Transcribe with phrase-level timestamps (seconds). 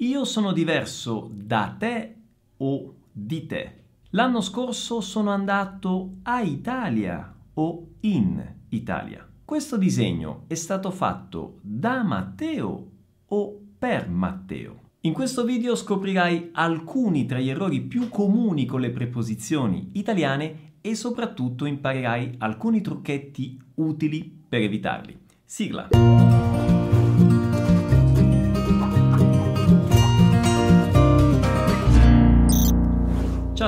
[0.00, 2.14] Io sono diverso da te
[2.58, 3.72] o di te.
[4.10, 9.28] L'anno scorso sono andato a Italia o in Italia.
[9.44, 12.90] Questo disegno è stato fatto da Matteo
[13.26, 14.90] o per Matteo.
[15.00, 20.94] In questo video scoprirai alcuni tra gli errori più comuni con le preposizioni italiane e
[20.94, 25.18] soprattutto imparerai alcuni trucchetti utili per evitarli.
[25.44, 26.57] Sigla!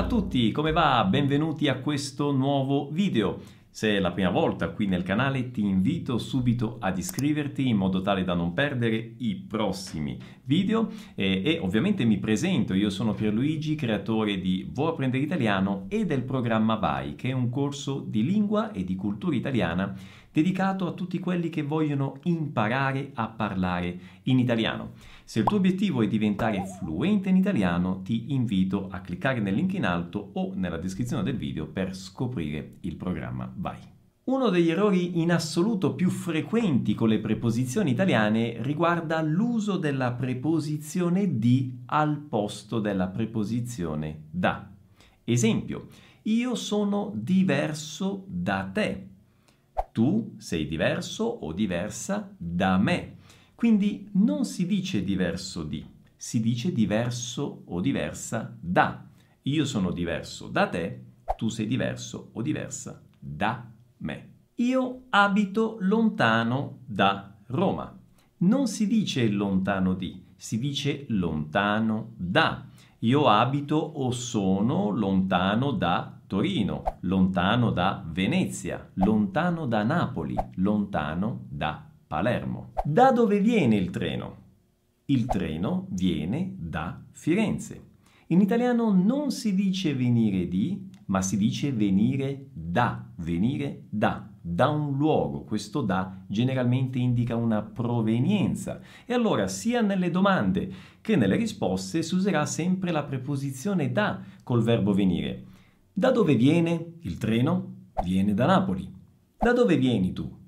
[0.00, 1.04] Ciao a tutti, come va?
[1.04, 3.38] Benvenuti a questo nuovo video.
[3.68, 8.00] Se è la prima volta qui nel canale ti invito subito ad iscriverti in modo
[8.00, 13.74] tale da non perdere i prossimi video e, e ovviamente mi presento, io sono Pierluigi,
[13.74, 18.72] creatore di Vuoi apprendere italiano e del programma VAI che è un corso di lingua
[18.72, 19.94] e di cultura italiana
[20.32, 24.92] dedicato a tutti quelli che vogliono imparare a parlare in italiano.
[25.30, 29.74] Se il tuo obiettivo è diventare fluente in italiano, ti invito a cliccare nel link
[29.74, 33.78] in alto o nella descrizione del video per scoprire il programma Vai.
[34.24, 41.38] Uno degli errori in assoluto più frequenti con le preposizioni italiane riguarda l'uso della preposizione
[41.38, 44.68] di al posto della preposizione da.
[45.22, 45.86] Esempio,
[46.22, 49.10] io sono diverso da te.
[49.92, 53.18] Tu sei diverso o diversa da me.
[53.60, 55.84] Quindi non si dice diverso di,
[56.16, 59.06] si dice diverso o diversa da.
[59.42, 61.04] Io sono diverso da te,
[61.36, 64.28] tu sei diverso o diversa da me.
[64.54, 67.94] Io abito lontano da Roma.
[68.38, 72.64] Non si dice lontano di, si dice lontano da.
[73.00, 81.89] Io abito o sono lontano da Torino, lontano da Venezia, lontano da Napoli, lontano da
[82.10, 82.72] Palermo.
[82.82, 84.38] Da dove viene il treno?
[85.04, 87.84] Il treno viene da Firenze.
[88.30, 94.66] In italiano non si dice venire di, ma si dice venire da, venire da, da
[94.70, 95.44] un luogo.
[95.44, 98.80] Questo da generalmente indica una provenienza.
[99.06, 104.64] E allora sia nelle domande che nelle risposte si userà sempre la preposizione da col
[104.64, 105.44] verbo venire.
[105.92, 107.92] Da dove viene il treno?
[108.02, 108.92] Viene da Napoli.
[109.38, 110.38] Da dove vieni tu?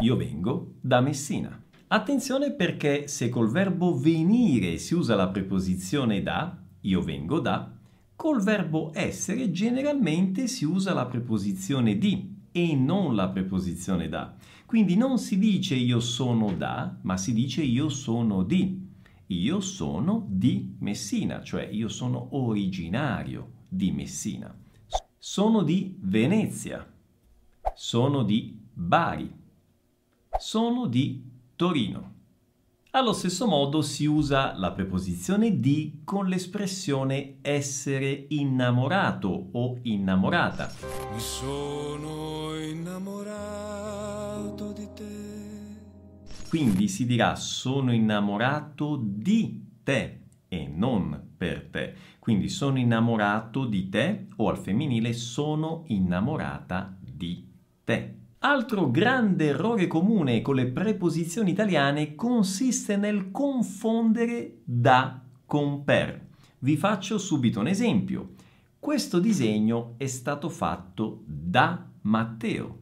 [0.00, 1.60] Io vengo da Messina.
[1.88, 7.68] Attenzione perché se col verbo venire si usa la preposizione da, io vengo da,
[8.14, 14.36] col verbo essere generalmente si usa la preposizione di e non la preposizione da.
[14.66, 18.86] Quindi non si dice io sono da, ma si dice io sono di.
[19.26, 24.56] Io sono di Messina, cioè io sono originario di Messina.
[25.18, 26.86] Sono di Venezia.
[27.74, 29.37] Sono di Bari.
[30.36, 31.24] Sono di
[31.56, 32.16] Torino.
[32.90, 40.72] Allo stesso modo si usa la preposizione di con l'espressione essere innamorato o innamorata.
[41.12, 45.26] Mi sono innamorato di te.
[46.48, 51.94] Quindi si dirà sono innamorato di te e non per te.
[52.18, 57.46] Quindi sono innamorato di te o al femminile sono innamorata di
[57.84, 58.17] te.
[58.40, 66.26] Altro grande errore comune con le preposizioni italiane consiste nel confondere da con per.
[66.60, 68.34] Vi faccio subito un esempio.
[68.78, 72.78] Questo disegno è stato fatto da Matteo,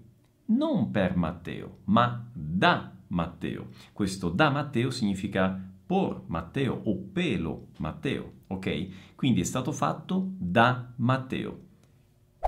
[0.46, 3.68] non per Matteo, ma da Matteo.
[3.94, 9.14] Questo da Matteo significa por Matteo o pelo Matteo, ok?
[9.14, 11.60] Quindi è stato fatto da Matteo.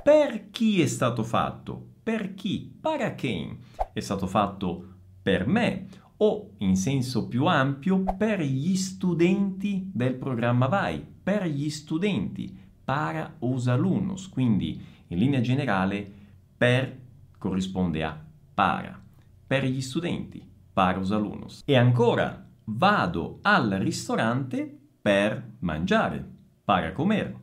[0.03, 1.97] Per chi è stato fatto?
[2.09, 2.75] Per chi?
[2.81, 3.59] Para quem?
[3.93, 10.69] È stato fatto per me o in senso più ampio per gli studenti del programma
[10.69, 16.11] VAI, per gli studenti, para os alunos, quindi in linea generale
[16.57, 16.99] per
[17.37, 18.19] corrisponde a
[18.55, 18.99] para,
[19.47, 20.43] per gli studenti,
[20.73, 21.61] para os alunos.
[21.67, 26.27] E ancora, vado al ristorante per mangiare,
[26.65, 27.39] para comer.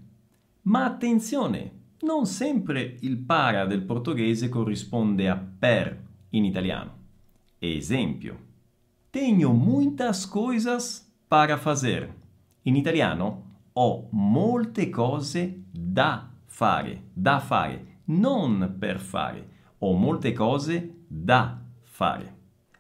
[0.64, 6.00] Ma attenzione, non sempre il para del portoghese corrisponde a per
[6.30, 6.92] in italiano.
[7.58, 8.38] Esempio,
[9.10, 12.14] tenho muitas coisas para fazer.
[12.64, 13.44] In italiano
[13.74, 19.50] ho molte cose da fare, da fare, non per fare.
[19.80, 22.34] Ho molte cose da fare.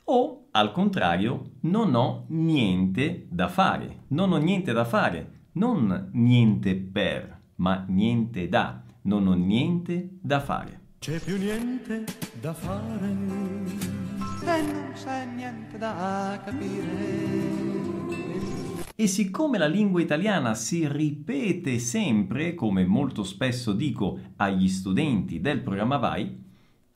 [0.05, 4.03] O, al contrario, non ho niente da fare.
[4.09, 5.47] Non ho niente da fare.
[5.53, 8.84] Non niente per, ma niente da.
[9.05, 10.79] Non ho niente da fare.
[10.97, 12.05] C'è più niente
[12.41, 17.83] da fare e non c'è niente da capire.
[18.95, 25.61] E siccome la lingua italiana si ripete sempre, come molto spesso dico agli studenti del
[25.61, 26.43] programma Vai,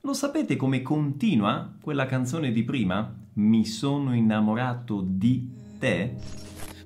[0.00, 3.14] lo sapete come continua quella canzone di prima?
[3.34, 5.48] Mi sono innamorato di
[5.78, 6.16] te?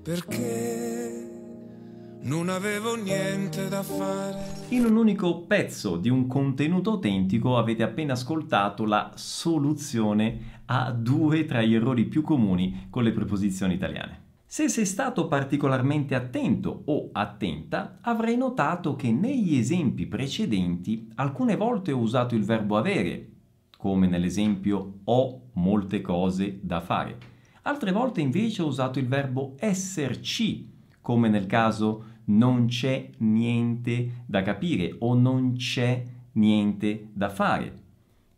[0.03, 1.34] Perché
[2.25, 4.63] non avevo niente da fare.
[4.69, 11.45] In un unico pezzo di un contenuto autentico avete appena ascoltato la soluzione a due
[11.45, 14.23] tra gli errori più comuni con le preposizioni italiane.
[14.47, 21.93] Se sei stato particolarmente attento o attenta, avrai notato che negli esempi precedenti alcune volte
[21.93, 23.33] ho usato il verbo avere,
[23.77, 27.19] come nell'esempio ho molte cose da fare.
[27.63, 34.43] Altre volte invece ho usato il verbo esserci, come nel caso non c'è niente da
[34.43, 37.83] capire o non c'è niente da fare.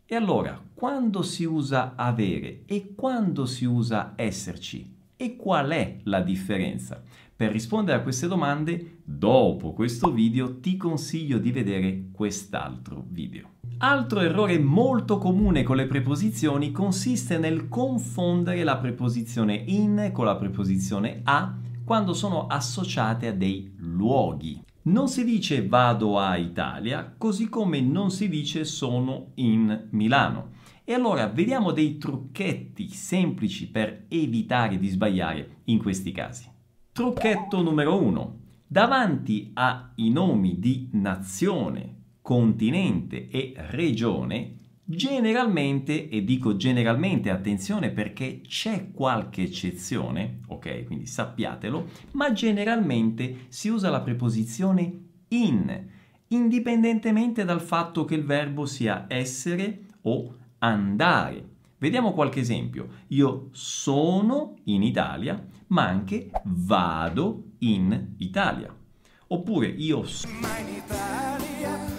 [0.05, 4.95] E allora, quando si usa avere e quando si usa esserci?
[5.15, 7.01] E qual è la differenza?
[7.35, 13.55] Per rispondere a queste domande, dopo questo video ti consiglio di vedere quest'altro video.
[13.79, 20.35] Altro errore molto comune con le preposizioni consiste nel confondere la preposizione in con la
[20.35, 21.55] preposizione a
[21.87, 24.61] quando sono associate a dei luoghi.
[24.83, 30.49] Non si dice vado a Italia, così come non si dice sono in Milano.
[30.83, 36.51] E allora vediamo dei trucchetti semplici per evitare di sbagliare in questi casi.
[36.91, 38.39] Trucchetto numero 1.
[38.67, 44.56] Davanti ai nomi di nazione, continente e regione,
[44.89, 53.67] generalmente, e dico generalmente, attenzione perché c'è qualche eccezione, ok, quindi sappiatelo, ma generalmente si
[53.67, 54.99] usa la preposizione
[55.29, 55.85] in,
[56.29, 61.55] indipendentemente dal fatto che il verbo sia essere o andare.
[61.79, 62.87] Vediamo qualche esempio.
[63.07, 68.73] Io sono in Italia, ma anche vado in Italia.
[69.27, 70.33] Oppure io sono...
[70.33, 71.96] In Italia,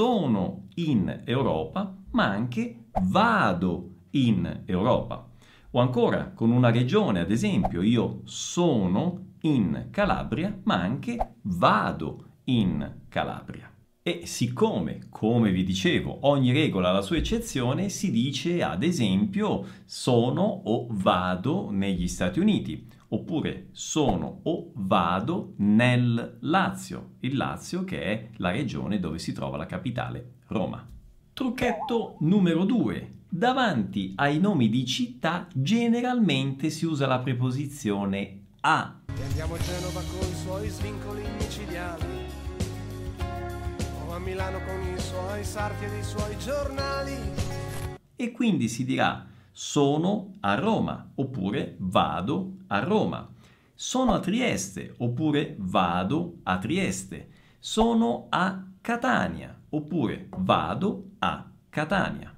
[0.00, 5.28] sono in Europa, ma anche vado in Europa.
[5.72, 13.02] O ancora con una regione, ad esempio, io sono in Calabria, ma anche vado in
[13.10, 13.70] Calabria.
[14.02, 19.66] E siccome, come vi dicevo, ogni regola ha la sua eccezione, si dice ad esempio
[19.84, 28.02] sono o vado negli Stati Uniti, oppure sono o vado nel Lazio, il Lazio che
[28.02, 30.86] è la regione dove si trova la capitale, Roma.
[31.32, 33.14] Trucchetto numero 2.
[33.28, 39.00] Davanti ai nomi di città generalmente si usa la preposizione a.
[39.06, 42.04] E andiamo a Genova con i suoi svincoli micidiali.
[44.06, 47.14] O a Milano con i suoi sarti ed i suoi giornali.
[48.16, 49.29] e quindi si dirà
[49.62, 53.30] sono a Roma oppure vado a Roma.
[53.74, 57.28] Sono a Trieste oppure vado a Trieste.
[57.58, 62.34] Sono a Catania oppure vado a Catania.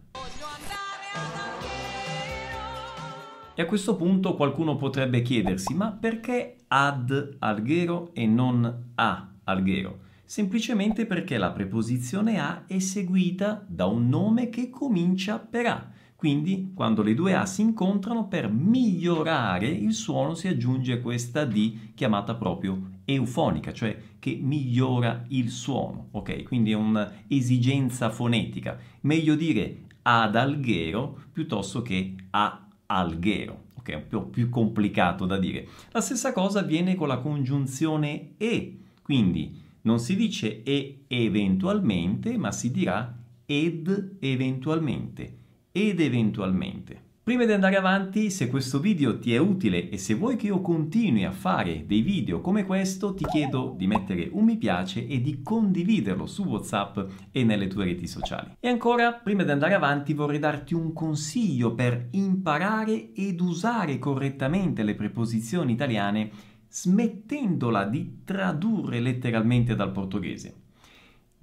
[3.55, 10.01] E a questo punto qualcuno potrebbe chiedersi ma perché ad Alghero e non a Alghero?
[10.25, 15.93] Semplicemente perché la preposizione a è seguita da un nome che comincia per a.
[16.23, 21.95] Quindi quando le due A si incontrano per migliorare il suono si aggiunge questa D
[21.97, 26.45] chiamata proprio eufonica, cioè che migliora il suono, ok?
[26.45, 28.79] Quindi è un'esigenza fonetica.
[29.01, 33.91] Meglio dire ad Alghero piuttosto che a Alghero, ok?
[33.91, 35.67] È un po' più complicato da dire.
[35.91, 42.53] La stessa cosa avviene con la congiunzione e, quindi non si dice e eventualmente, ma
[42.53, 43.13] si dirà
[43.45, 45.41] ed eventualmente
[45.73, 47.11] ed eventualmente.
[47.25, 50.61] Prima di andare avanti, se questo video ti è utile e se vuoi che io
[50.61, 55.21] continui a fare dei video come questo, ti chiedo di mettere un mi piace e
[55.21, 56.99] di condividerlo su WhatsApp
[57.31, 58.57] e nelle tue reti sociali.
[58.59, 64.83] E ancora, prima di andare avanti, vorrei darti un consiglio per imparare ed usare correttamente
[64.83, 66.29] le preposizioni italiane
[66.69, 70.62] smettendola di tradurre letteralmente dal portoghese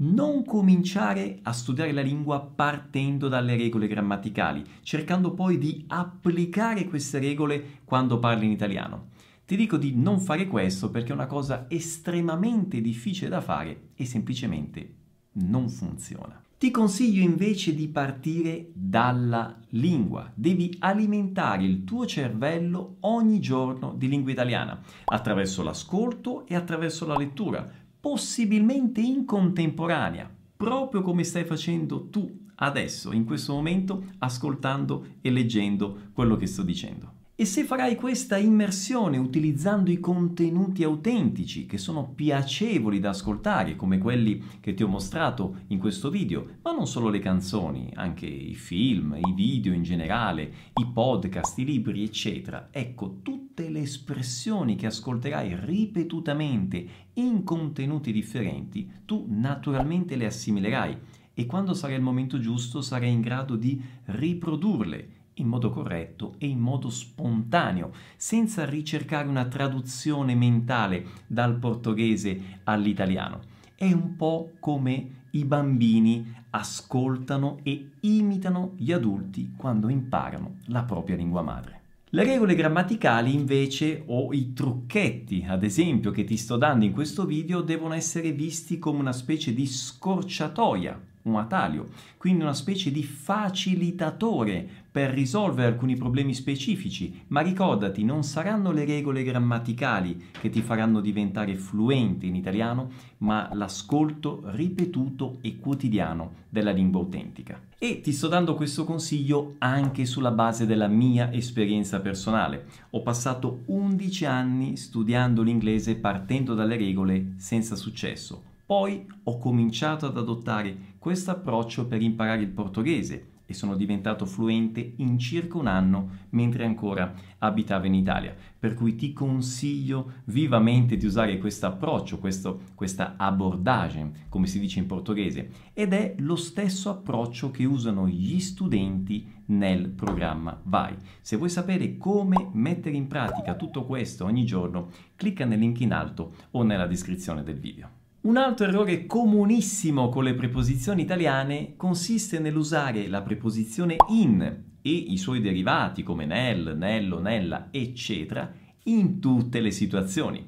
[0.01, 7.19] non cominciare a studiare la lingua partendo dalle regole grammaticali, cercando poi di applicare queste
[7.19, 9.07] regole quando parli in italiano.
[9.45, 14.05] Ti dico di non fare questo perché è una cosa estremamente difficile da fare e
[14.05, 14.93] semplicemente
[15.33, 16.43] non funziona.
[16.59, 20.29] Ti consiglio invece di partire dalla lingua.
[20.35, 27.15] Devi alimentare il tuo cervello ogni giorno di lingua italiana, attraverso l'ascolto e attraverso la
[27.15, 27.65] lettura
[27.99, 36.09] possibilmente in contemporanea, proprio come stai facendo tu adesso, in questo momento, ascoltando e leggendo
[36.13, 37.18] quello che sto dicendo.
[37.39, 43.97] E se farai questa immersione utilizzando i contenuti autentici che sono piacevoli da ascoltare, come
[43.97, 48.55] quelli che ti ho mostrato in questo video, ma non solo le canzoni, anche i
[48.55, 54.87] film, i video in generale, i podcast, i libri, eccetera, ecco tutte le espressioni che
[54.87, 60.97] ascolterai ripetutamente in contenuti differenti, tu naturalmente le assimilerai.
[61.33, 66.47] E quando sarà il momento giusto sarai in grado di riprodurle in modo corretto e
[66.47, 73.41] in modo spontaneo, senza ricercare una traduzione mentale dal portoghese all'italiano.
[73.75, 81.15] È un po' come i bambini ascoltano e imitano gli adulti quando imparano la propria
[81.15, 81.77] lingua madre.
[82.11, 87.25] Le regole grammaticali invece o i trucchetti, ad esempio, che ti sto dando in questo
[87.25, 93.03] video devono essere visti come una specie di scorciatoia un atalio, quindi una specie di
[93.03, 100.61] facilitatore per risolvere alcuni problemi specifici, ma ricordati, non saranno le regole grammaticali che ti
[100.61, 107.61] faranno diventare fluente in italiano, ma l'ascolto ripetuto e quotidiano della lingua autentica.
[107.77, 112.65] E ti sto dando questo consiglio anche sulla base della mia esperienza personale.
[112.91, 120.15] Ho passato 11 anni studiando l'inglese partendo dalle regole senza successo poi ho cominciato ad
[120.15, 126.09] adottare questo approccio per imparare il portoghese e sono diventato fluente in circa un anno
[126.29, 128.35] mentre ancora abitavo in Italia.
[128.59, 134.85] Per cui ti consiglio vivamente di usare questo approccio, questa abordagem, come si dice in
[134.85, 140.95] portoghese, ed è lo stesso approccio che usano gli studenti nel programma Vai.
[141.21, 145.93] Se vuoi sapere come mettere in pratica tutto questo ogni giorno, clicca nel link in
[145.93, 147.98] alto o nella descrizione del video.
[148.21, 154.41] Un altro errore comunissimo con le preposizioni italiane consiste nell'usare la preposizione in
[154.81, 158.51] e i suoi derivati come nel, nello, nella, eccetera,
[158.83, 160.45] in tutte le situazioni.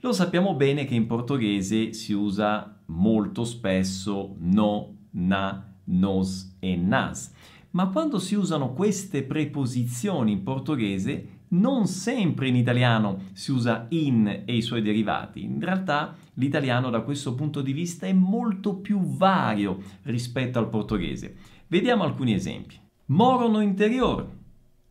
[0.00, 7.30] Lo sappiamo bene che in portoghese si usa molto spesso no, na, nos e nas,
[7.72, 14.42] ma quando si usano queste preposizioni in portoghese non sempre in italiano si usa in
[14.44, 15.42] e i suoi derivati.
[15.42, 21.36] In realtà l'italiano da questo punto di vista è molto più vario rispetto al portoghese.
[21.66, 22.78] Vediamo alcuni esempi.
[23.06, 24.28] Moro no interior.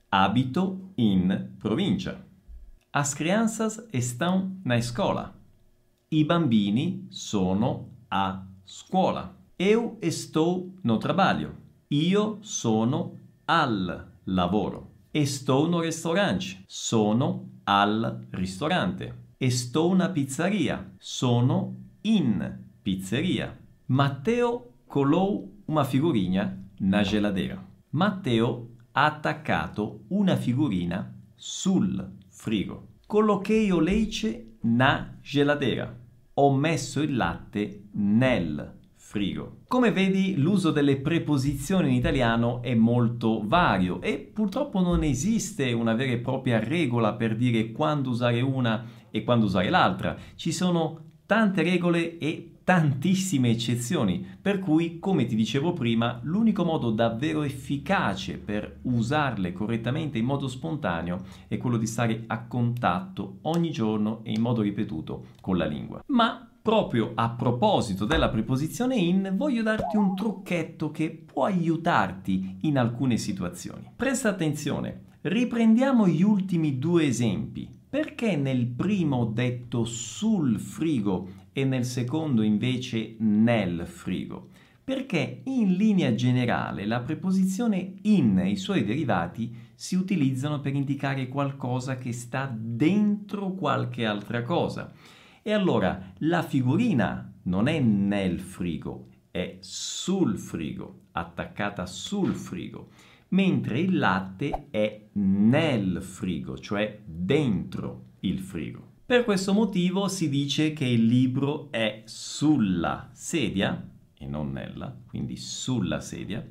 [0.10, 2.26] Abito in provincia.
[2.94, 5.34] As crianças estão na escola.
[6.10, 9.34] I bambini sono a scuola.
[9.56, 11.56] Eu estou no trabalho.
[11.88, 14.91] Io sono al lavoro.
[15.14, 16.64] Estou no ristorante.
[16.68, 19.14] Sono al ristorante.
[19.38, 20.94] Estou una pizzeria.
[21.00, 23.60] Sono in pizzeria.
[23.88, 27.62] Matteo colou una figurina na geladeira.
[27.90, 32.88] Matteo ha attaccato una figurina sul frigo.
[33.06, 35.94] Colloquei o leite na geladeira.
[36.36, 39.61] Ho messo il latte nel frigo.
[39.72, 45.94] Come vedi l'uso delle preposizioni in italiano è molto vario e purtroppo non esiste una
[45.94, 50.18] vera e propria regola per dire quando usare una e quando usare l'altra.
[50.36, 56.92] Ci sono tante regole e tantissime eccezioni, per cui, come ti dicevo prima, l'unico modo
[56.92, 63.72] davvero efficace per usarle correttamente in modo spontaneo è quello di stare a contatto ogni
[63.72, 66.04] giorno e in modo ripetuto con la lingua.
[66.08, 72.78] Ma Proprio a proposito della preposizione in, voglio darti un trucchetto che può aiutarti in
[72.78, 73.90] alcune situazioni.
[73.96, 77.68] Presta attenzione, riprendiamo gli ultimi due esempi.
[77.90, 84.50] Perché nel primo ho detto sul frigo e nel secondo invece nel frigo?
[84.84, 91.28] Perché in linea generale la preposizione in e i suoi derivati si utilizzano per indicare
[91.28, 94.94] qualcosa che sta dentro qualche altra cosa.
[95.44, 102.90] E allora la figurina non è nel frigo, è sul frigo, attaccata sul frigo,
[103.30, 108.90] mentre il latte è nel frigo, cioè dentro il frigo.
[109.04, 115.38] Per questo motivo si dice che il libro è sulla sedia e non nella, quindi
[115.38, 116.48] sulla sedia.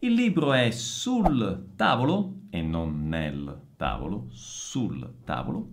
[0.00, 5.70] Il libro è sul tavolo e non nel tavolo, sul tavolo,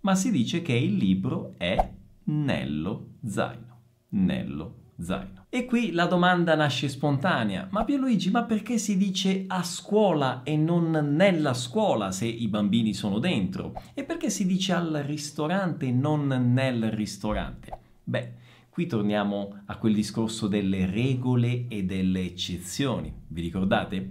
[0.00, 1.94] ma si dice che il libro è
[2.26, 3.80] nello zaino.
[4.10, 5.46] Nello zaino.
[5.48, 7.68] E qui la domanda nasce spontanea.
[7.70, 12.94] Ma Pierluigi, ma perché si dice a scuola e non nella scuola se i bambini
[12.94, 13.74] sono dentro?
[13.94, 17.78] E perché si dice al ristorante e non nel ristorante?
[18.04, 18.44] Beh,
[18.76, 23.10] Qui torniamo a quel discorso delle regole e delle eccezioni.
[23.28, 24.10] Vi ricordate?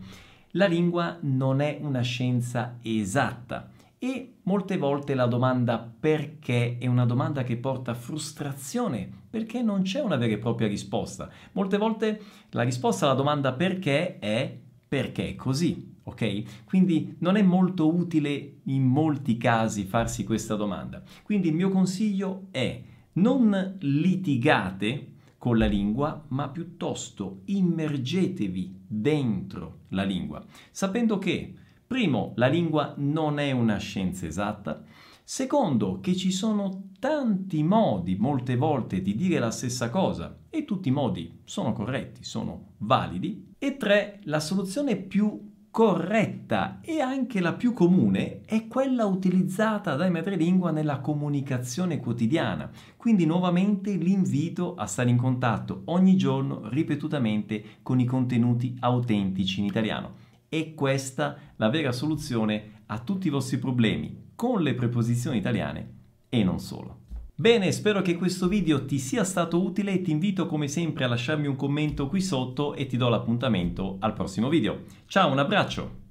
[0.54, 3.70] La lingua non è una scienza esatta
[4.06, 10.00] e molte volte la domanda perché è una domanda che porta frustrazione perché non c'è
[10.00, 11.28] una vera e propria risposta.
[11.54, 12.22] Molte volte
[12.52, 16.66] la risposta alla domanda perché è perché è così ok?
[16.66, 21.02] Quindi non è molto utile in molti casi farsi questa domanda.
[21.24, 22.80] Quindi il mio consiglio è
[23.14, 31.54] non litigate con la lingua, ma piuttosto immergetevi dentro la lingua, sapendo che,
[31.88, 34.84] primo, la lingua non è una scienza esatta,
[35.24, 40.90] secondo, che ci sono tanti modi, molte volte, di dire la stessa cosa e tutti
[40.90, 47.52] i modi sono corretti, sono validi, e tre, la soluzione più corretta e anche la
[47.52, 52.72] più comune è quella utilizzata dai madrelingua nella comunicazione quotidiana.
[52.96, 59.66] Quindi nuovamente l'invito a stare in contatto ogni giorno ripetutamente con i contenuti autentici in
[59.66, 60.24] italiano.
[60.56, 65.96] È questa la vera soluzione a tutti i vostri problemi con le preposizioni italiane
[66.30, 67.00] e non solo.
[67.36, 71.10] Bene, spero che questo video ti sia stato utile e ti invito come sempre a
[71.10, 74.84] lasciarmi un commento qui sotto e ti do l'appuntamento al prossimo video.
[75.08, 76.05] Ciao, un abbraccio!